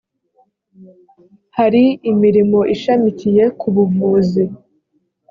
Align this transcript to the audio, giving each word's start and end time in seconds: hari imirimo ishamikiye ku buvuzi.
hari 1.57 1.83
imirimo 2.11 2.59
ishamikiye 2.75 3.43
ku 3.59 3.67
buvuzi. 3.75 4.43